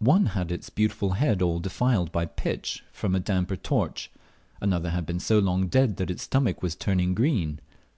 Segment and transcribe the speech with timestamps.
[0.00, 4.10] One had its beautiful head all defiled by pitch from a dammar torch;
[4.60, 7.60] another had been so long dead that its stomach was turning green.